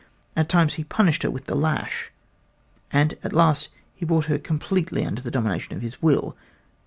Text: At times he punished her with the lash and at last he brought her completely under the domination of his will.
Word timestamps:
At 0.35 0.49
times 0.49 0.73
he 0.73 0.83
punished 0.83 1.21
her 1.21 1.29
with 1.29 1.45
the 1.45 1.53
lash 1.53 2.09
and 2.91 3.13
at 3.23 3.33
last 3.33 3.69
he 3.93 4.03
brought 4.03 4.25
her 4.25 4.39
completely 4.39 5.05
under 5.05 5.21
the 5.21 5.29
domination 5.29 5.75
of 5.75 5.83
his 5.83 6.01
will. 6.01 6.35